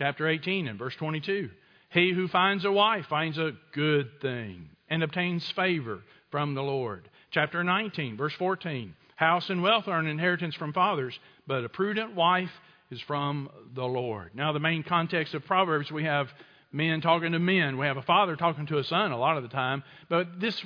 [0.00, 1.50] Chapter 18 and verse 22.
[1.90, 7.06] He who finds a wife finds a good thing and obtains favor from the Lord.
[7.32, 8.94] Chapter 19, verse 14.
[9.16, 12.48] House and wealth are an inheritance from fathers, but a prudent wife
[12.90, 14.30] is from the Lord.
[14.34, 16.28] Now, the main context of Proverbs, we have
[16.72, 17.76] men talking to men.
[17.76, 20.58] We have a father talking to a son a lot of the time, but this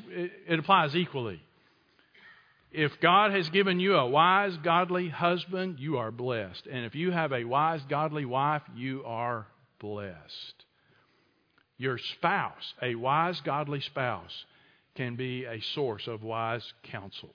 [0.46, 1.42] it applies equally.
[2.74, 6.66] If God has given you a wise, godly husband, you are blessed.
[6.66, 9.46] And if you have a wise, godly wife, you are
[9.78, 10.64] blessed.
[11.78, 14.44] Your spouse, a wise, godly spouse,
[14.96, 17.32] can be a source of wise counsel.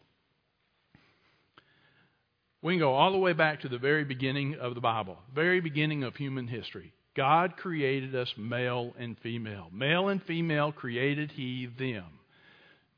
[2.61, 5.61] We can go all the way back to the very beginning of the Bible, very
[5.61, 6.91] beginning of human history.
[7.15, 9.69] God created us male and female.
[9.71, 12.03] Male and female created He them.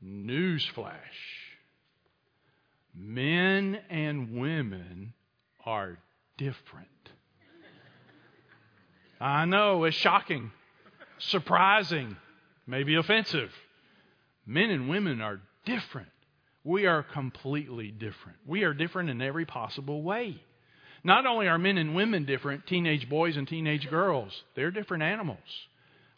[0.04, 0.98] Newsflash
[2.94, 5.14] men and women
[5.64, 5.98] are
[6.36, 6.88] different.
[9.20, 10.50] I know, it's shocking,
[11.18, 12.16] surprising.
[12.66, 13.52] maybe offensive.
[14.46, 16.08] Men and women are different.
[16.64, 18.38] We are completely different.
[18.46, 20.42] We are different in every possible way.
[21.04, 25.38] Not only are men and women different, teenage boys and teenage girls, they're different animals.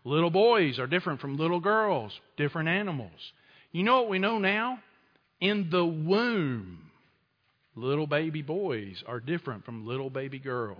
[0.04, 3.32] Little boys are different from little girls, different animals.
[3.72, 4.78] You know what we know now?
[5.44, 6.90] In the womb,
[7.76, 10.78] little baby boys are different from little baby girls.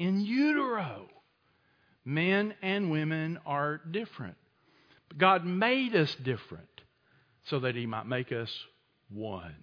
[0.00, 1.06] In utero,
[2.04, 4.34] men and women are different.
[5.16, 6.66] God made us different
[7.44, 8.50] so that He might make us
[9.10, 9.54] one.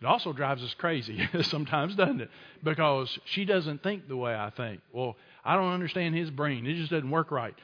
[0.00, 2.30] It also drives us crazy sometimes, doesn't it?
[2.64, 4.80] Because she doesn't think the way I think.
[4.92, 6.66] Well, I don't understand his brain.
[6.66, 7.54] It just doesn't work right.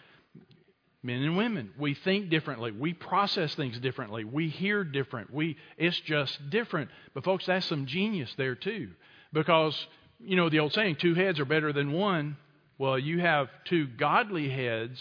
[1.02, 2.72] Men and women, we think differently.
[2.72, 4.24] We process things differently.
[4.24, 5.32] We hear different.
[5.32, 6.90] We it's just different.
[7.14, 8.90] But folks, that's some genius there too.
[9.32, 9.86] Because,
[10.18, 12.36] you know, the old saying, two heads are better than one.
[12.78, 15.00] Well, you have two godly heads,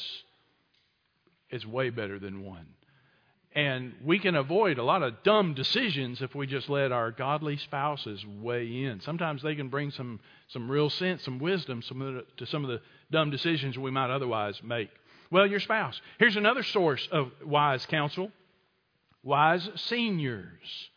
[1.50, 2.66] it's way better than one.
[3.54, 7.58] And we can avoid a lot of dumb decisions if we just let our godly
[7.58, 9.02] spouses weigh in.
[9.02, 12.70] Sometimes they can bring some, some real sense, some wisdom some the, to some of
[12.70, 14.92] the dumb decisions we might otherwise make.
[15.32, 16.00] Well, your spouse.
[16.20, 18.32] Here's another source of wise counsel
[19.24, 20.90] wise seniors,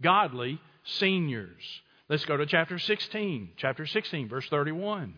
[0.00, 1.62] godly seniors.
[2.08, 3.50] Let's go to chapter 16.
[3.56, 5.14] Chapter 16, verse 31.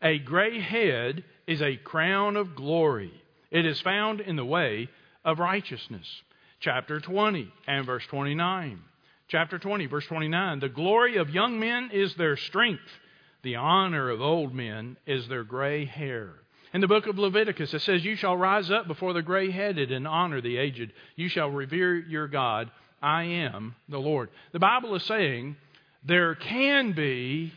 [0.00, 3.12] A gray head is a crown of glory.
[3.50, 4.88] It is found in the way
[5.24, 6.06] of righteousness
[6.60, 8.80] chapter 20 and verse 29.
[9.28, 10.60] Chapter 20, verse 29.
[10.60, 12.80] The glory of young men is their strength,
[13.42, 16.34] the honor of old men is their gray hair.
[16.74, 19.90] In the book of Leviticus, it says, You shall rise up before the gray headed
[19.90, 20.92] and honor the aged.
[21.16, 22.70] You shall revere your God.
[23.00, 24.28] I am the Lord.
[24.52, 25.56] The Bible is saying
[26.04, 27.52] there can be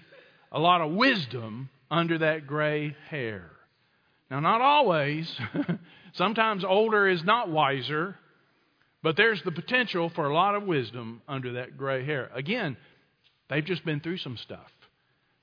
[0.51, 3.51] a lot of wisdom under that gray hair.
[4.29, 5.29] Now, not always.
[6.13, 8.15] Sometimes older is not wiser.
[9.03, 12.29] But there's the potential for a lot of wisdom under that gray hair.
[12.33, 12.77] Again,
[13.49, 14.71] they've just been through some stuff.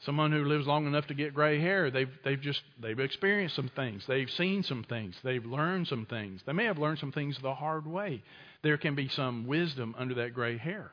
[0.00, 3.70] Someone who lives long enough to get gray hair, they've, they've just they've experienced some
[3.74, 4.04] things.
[4.06, 5.16] They've seen some things.
[5.24, 6.40] They've learned some things.
[6.46, 8.22] They may have learned some things the hard way.
[8.62, 10.92] There can be some wisdom under that gray hair.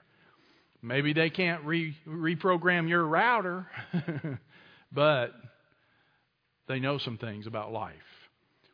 [0.82, 3.68] Maybe they can't re, reprogram your router,
[4.92, 5.34] but
[6.68, 7.96] they know some things about life.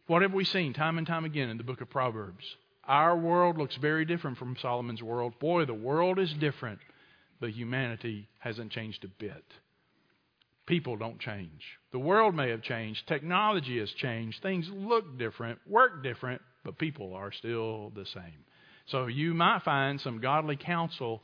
[0.07, 2.43] What have we seen time and time again in the book of Proverbs?
[2.85, 5.39] Our world looks very different from Solomon's world.
[5.39, 6.79] Boy, the world is different,
[7.39, 9.43] but humanity hasn't changed a bit.
[10.65, 11.63] People don't change.
[11.91, 17.13] The world may have changed, technology has changed, things look different, work different, but people
[17.13, 18.45] are still the same.
[18.85, 21.21] So you might find some godly counsel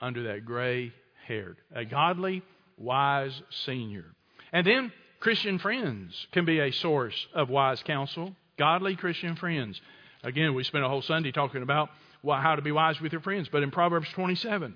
[0.00, 0.92] under that gray
[1.26, 2.42] haired, a godly,
[2.78, 4.06] wise senior.
[4.52, 8.34] And then Christian friends can be a source of wise counsel.
[8.58, 9.80] Godly Christian friends.
[10.24, 11.90] Again, we spent a whole Sunday talking about
[12.22, 13.48] how to be wise with your friends.
[13.50, 14.74] But in Proverbs 27,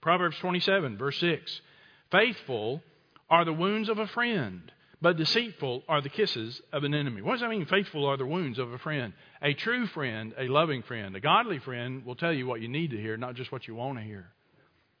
[0.00, 1.60] Proverbs 27, verse 6,
[2.10, 2.82] faithful
[3.28, 7.22] are the wounds of a friend, but deceitful are the kisses of an enemy.
[7.22, 7.66] What does that mean?
[7.66, 9.12] Faithful are the wounds of a friend.
[9.42, 12.90] A true friend, a loving friend, a godly friend will tell you what you need
[12.92, 14.30] to hear, not just what you want to hear.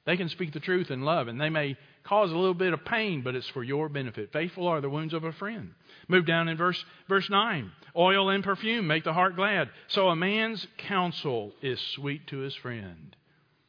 [0.06, 2.84] They can speak the truth in love, and they may cause a little bit of
[2.84, 4.32] pain, but it's for your benefit.
[4.32, 5.72] Faithful are the wounds of a friend.
[6.06, 7.72] Move down in verse, verse 9.
[7.96, 9.68] Oil and perfume make the heart glad.
[9.88, 13.16] So a man's counsel is sweet to his friend.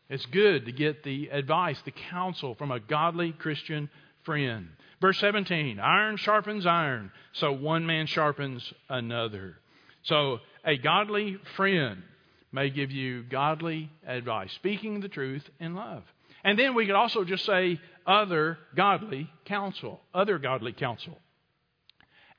[0.09, 3.89] It's good to get the advice, the counsel from a godly Christian
[4.27, 4.67] friend.
[5.01, 9.57] Verse 17 Iron sharpens iron, so one man sharpens another.
[10.03, 12.03] So a godly friend
[12.51, 16.03] may give you godly advice, speaking the truth in love.
[16.43, 20.01] And then we could also just say other godly counsel.
[20.13, 21.17] Other godly counsel.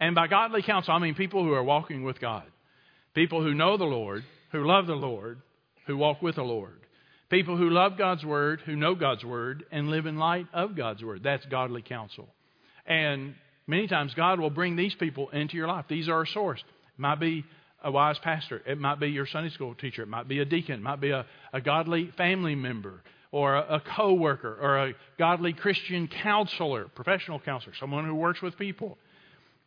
[0.00, 2.44] And by godly counsel, I mean people who are walking with God.
[3.14, 5.42] People who know the Lord, who love the Lord,
[5.86, 6.78] who walk with the Lord.
[7.30, 11.04] People who love God's Word, who know God's Word, and live in light of God's
[11.04, 11.22] Word.
[11.22, 12.28] That's godly counsel.
[12.86, 13.34] And
[13.66, 15.84] many times God will bring these people into your life.
[15.88, 16.60] These are a source.
[16.60, 17.44] It might be
[17.84, 18.62] a wise pastor.
[18.66, 20.02] It might be your Sunday school teacher.
[20.02, 20.76] It might be a deacon.
[20.76, 25.52] It might be a, a godly family member or a, a co-worker or a godly
[25.52, 28.96] Christian counselor, professional counselor, someone who works with people.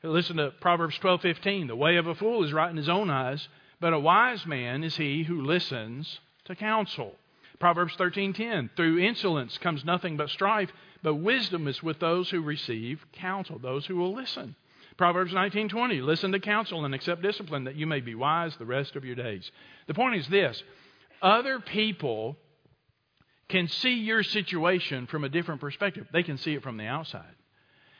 [0.04, 1.67] Listen to Proverbs 12:15.
[1.67, 3.47] The way of a fool is right in his own eyes,
[3.80, 7.15] but a wise man is he who listens to counsel.
[7.62, 8.71] Proverbs 13:10.
[8.76, 10.71] Through insolence comes nothing but strife,
[11.04, 14.56] but wisdom is with those who receive counsel, those who will listen.
[14.97, 16.02] Proverbs 19:20.
[16.02, 19.15] Listen to counsel and accept discipline that you may be wise the rest of your
[19.15, 19.52] days.
[19.86, 20.62] The point is this:
[21.21, 22.36] other people
[23.47, 26.08] can see your situation from a different perspective.
[26.12, 27.36] They can see it from the outside.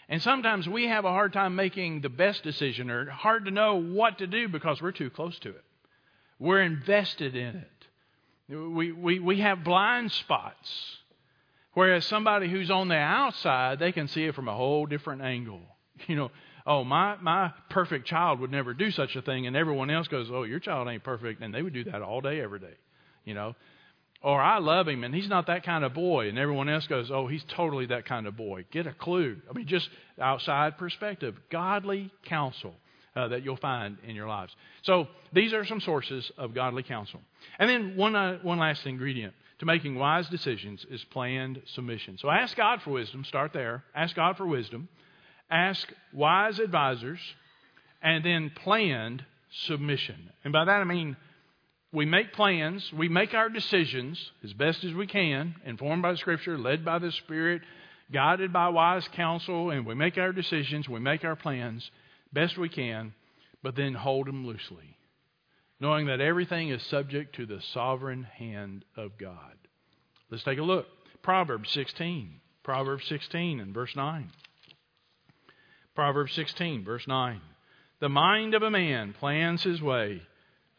[0.10, 3.76] And sometimes we have a hard time making the best decision or hard to know
[3.76, 5.63] what to do because we're too close to it.
[6.39, 7.81] We're invested in it.
[8.52, 10.70] We, we, we have blind spots.
[11.74, 15.62] Whereas somebody who's on the outside, they can see it from a whole different angle.
[16.08, 16.32] You know,
[16.66, 19.46] oh, my, my perfect child would never do such a thing.
[19.46, 21.44] And everyone else goes, oh, your child ain't perfect.
[21.44, 22.74] And they would do that all day, every day.
[23.24, 23.56] You know,
[24.24, 26.30] or I love him and he's not that kind of boy.
[26.30, 28.66] And everyone else goes, oh, he's totally that kind of boy.
[28.72, 29.38] Get a clue.
[29.50, 32.76] I mean, just outside perspective, godly counsel.
[33.13, 34.56] Uh, that you'll find in your lives.
[34.84, 37.19] So these are some sources of godly counsel.
[37.60, 42.17] And then one, uh, one last ingredient to making wise decisions is planned submission.
[42.19, 43.26] So ask God for wisdom.
[43.26, 43.84] Start there.
[43.93, 44.88] Ask God for wisdom.
[45.50, 47.19] Ask wise advisors.
[48.02, 49.26] And then planned
[49.65, 50.30] submission.
[50.45, 51.17] And by that I mean
[51.91, 56.17] we make plans, we make our decisions as best as we can, informed by the
[56.17, 57.62] Scripture, led by the Spirit,
[58.13, 61.91] guided by wise counsel, and we make our decisions, we make our plans
[62.34, 63.13] best we can,
[63.63, 64.98] but then hold them loosely,
[65.80, 69.56] knowing that everything is subject to the sovereign hand of God.
[70.30, 70.88] Let's take a look.
[71.22, 72.39] Proverbs 16.
[72.63, 74.30] Proverbs 16 and verse 9.
[75.96, 77.41] Proverbs 16, verse 9.
[78.00, 80.22] The mind of a man plans his way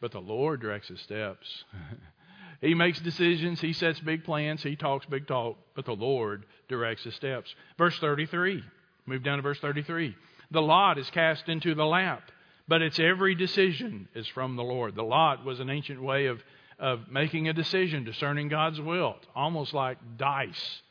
[0.03, 1.63] but the Lord directs his steps.
[2.61, 7.05] he makes decisions, he sets big plans, he talks big talk, but the Lord directs
[7.05, 7.55] his steps.
[7.77, 8.61] Verse 33.
[9.05, 10.13] Move down to verse 33.
[10.53, 12.31] The lot is cast into the lap,
[12.67, 14.95] but its every decision is from the Lord.
[14.95, 16.41] The lot was an ancient way of,
[16.79, 20.81] of making a decision, discerning God's will, almost like dice.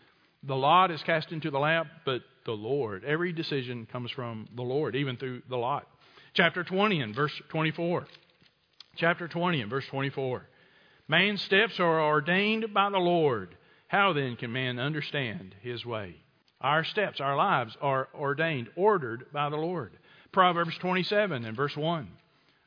[0.43, 3.05] The lot is cast into the lap, but the Lord.
[3.05, 5.87] Every decision comes from the Lord, even through the lot.
[6.35, 8.07] Chapter 20 and verse 24
[8.97, 10.47] chapter 20 and verse 24.
[11.09, 13.57] Man's steps are ordained by the Lord.
[13.89, 16.22] How then can man understand his way?
[16.63, 19.93] Our steps, our lives are ordained, ordered by the Lord.
[20.33, 22.09] Proverbs 27 and verse 1.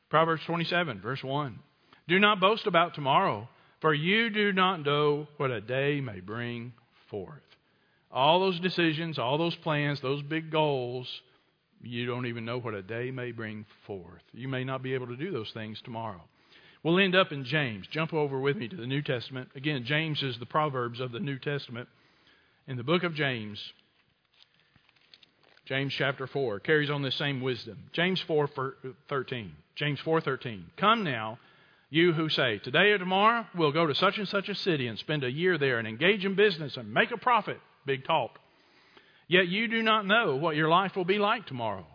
[0.10, 1.58] Proverbs 27, verse 1.
[2.08, 3.48] Do not boast about tomorrow,
[3.80, 6.74] for you do not know what a day may bring
[7.10, 7.42] forth.
[8.12, 11.08] All those decisions, all those plans, those big goals,
[11.82, 14.22] you don't even know what a day may bring forth.
[14.34, 16.22] You may not be able to do those things tomorrow.
[16.84, 17.88] We'll end up in James.
[17.88, 19.50] Jump over with me to the New Testament.
[19.56, 21.90] Again, James is the Proverbs of the New Testament.
[22.68, 23.60] In the book of James,
[25.66, 27.78] James chapter 4 carries on this same wisdom.
[27.92, 29.52] James 4:13.
[29.76, 30.64] James 4:13.
[30.78, 31.40] Come now,
[31.90, 35.00] you who say, today or tomorrow we'll go to such and such a city and
[35.00, 37.60] spend a year there and engage in business and make a profit.
[37.86, 38.40] Big talk.
[39.28, 41.88] Yet you do not know what your life will be like tomorrow.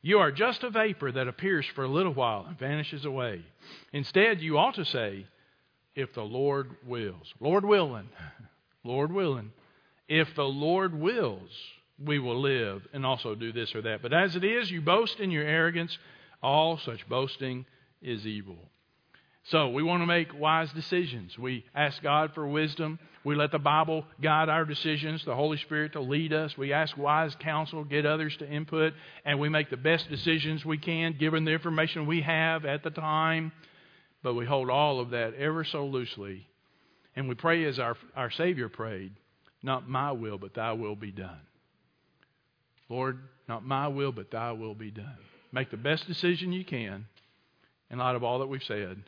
[0.00, 3.42] You are just a vapor that appears for a little while and vanishes away.
[3.92, 5.26] Instead, you ought to say,
[5.94, 7.34] if the Lord wills.
[7.40, 8.08] Lord willing.
[8.84, 9.50] Lord willing.
[10.08, 11.50] If the Lord wills,
[12.04, 14.02] we will live and also do this or that.
[14.02, 15.96] But as it is, you boast in your arrogance.
[16.42, 17.66] All such boasting
[18.00, 18.58] is evil.
[19.44, 21.38] So we want to make wise decisions.
[21.38, 22.98] We ask God for wisdom.
[23.24, 26.56] We let the Bible guide our decisions, the Holy Spirit to lead us.
[26.56, 28.92] We ask wise counsel, get others to input,
[29.24, 32.90] and we make the best decisions we can given the information we have at the
[32.90, 33.52] time.
[34.22, 36.46] But we hold all of that ever so loosely.
[37.16, 39.12] And we pray as our, our Savior prayed,
[39.62, 41.40] not my will, but thy will be done.
[42.88, 45.18] Lord, not my will, but thy will be done.
[45.52, 47.06] Make the best decision you can
[47.90, 49.02] in light of all that we've said.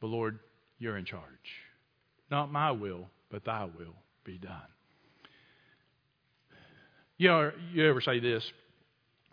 [0.00, 0.38] But Lord,
[0.78, 1.22] you're in charge.
[2.30, 4.52] Not my will, but thy will be done.
[7.16, 8.50] You, know, you ever say this?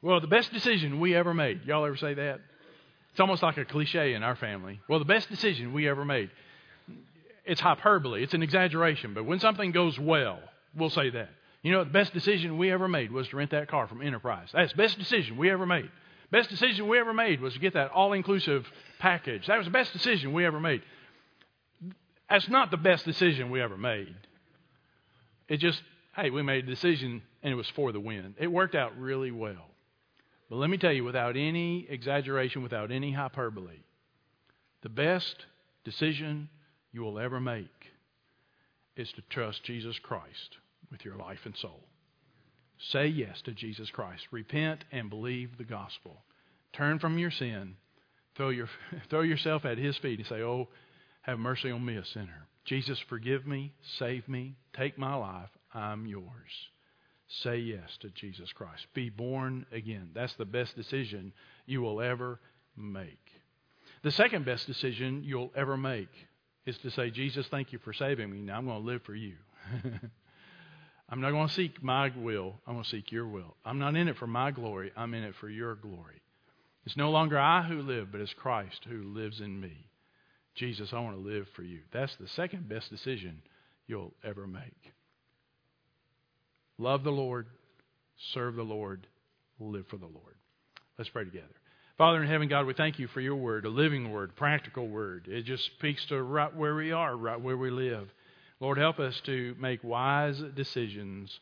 [0.02, 1.66] Well, the best decision we ever made.
[1.66, 2.40] Y'all ever say that?
[3.12, 4.82] It's almost like a cliche in our family.
[4.90, 6.30] Well, the best decision we ever made.
[7.46, 10.40] It's hyperbole, it's an exaggeration, but when something goes well,
[10.76, 11.30] we'll say that.
[11.66, 14.50] You know, the best decision we ever made was to rent that car from Enterprise.
[14.54, 15.90] That's the best decision we ever made.
[16.30, 18.68] Best decision we ever made was to get that all inclusive
[19.00, 19.48] package.
[19.48, 20.84] That was the best decision we ever made.
[22.30, 24.16] That's not the best decision we ever made.
[25.48, 25.82] It just,
[26.16, 28.36] hey, we made a decision and it was for the win.
[28.38, 29.66] It worked out really well.
[30.52, 33.80] But let me tell you, without any exaggeration, without any hyperbole,
[34.84, 35.48] the best
[35.84, 36.48] decision
[36.92, 37.66] you will ever make
[38.96, 40.58] is to trust Jesus Christ
[40.92, 41.84] with your life and soul.
[42.92, 44.24] Say yes to Jesus Christ.
[44.32, 46.24] Repent and believe the gospel.
[46.74, 47.78] Turn from your sin.
[48.36, 48.70] Throw, your,
[49.10, 50.68] throw yourself at his feet and say, Oh,
[51.22, 52.48] have mercy on me, a sinner.
[52.66, 55.50] Jesus, forgive me, save me, take my life.
[55.74, 56.52] I'm yours.
[57.44, 58.86] Say yes to Jesus Christ.
[58.94, 60.10] Be born again.
[60.14, 61.34] That's the best decision
[61.66, 62.40] you will ever
[62.76, 63.32] make.
[64.04, 66.10] The second best decision you'll ever make
[66.66, 68.42] is to say, Jesus, thank you for saving me.
[68.42, 69.36] Now I'm going to live for you.
[71.10, 72.56] I'm not going to seek my will.
[72.66, 73.56] I'm going to seek your will.
[73.64, 74.92] I'm not in it for my glory.
[74.98, 76.22] I'm in it for your glory.
[76.86, 79.88] It's no longer I who live, but it's Christ who lives in me.
[80.56, 81.80] Jesus, I want to live for you.
[81.92, 83.42] That's the second best decision
[83.88, 84.94] you'll ever make.
[86.78, 87.48] Love the Lord,
[88.34, 89.08] serve the Lord,
[89.60, 90.36] live for the Lord.
[90.98, 91.48] Let's pray together.
[91.98, 95.28] Father in heaven, God, we thank you for your word, a living word, practical word.
[95.30, 98.10] It just speaks to right where we are, right where we live.
[98.60, 101.40] Lord, help us to make wise decisions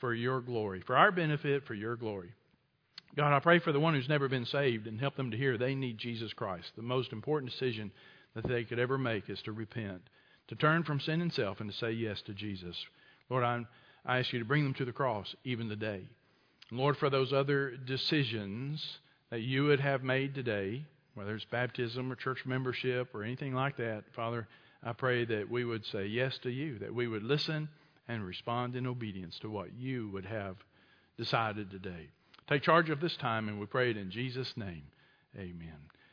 [0.00, 2.32] for your glory, for our benefit, for your glory.
[3.16, 5.56] God, I pray for the one who's never been saved and help them to hear
[5.56, 6.72] they need Jesus Christ.
[6.74, 7.92] The most important decision
[8.34, 10.02] that they could ever make is to repent,
[10.48, 12.76] to turn from sin and self and to say yes to Jesus.
[13.30, 13.64] Lord, I,
[14.04, 16.02] I ask you to bring them to the cross even today.
[16.72, 18.98] Lord, for those other decisions
[19.30, 20.84] that you would have made today,
[21.14, 24.48] whether it's baptism or church membership or anything like that, Father,
[24.84, 27.68] I pray that we would say yes to you, that we would listen
[28.06, 30.56] and respond in obedience to what you would have
[31.16, 32.10] decided today.
[32.48, 34.82] Take charge of this time, and we pray it in Jesus' name.
[35.36, 35.94] Amen.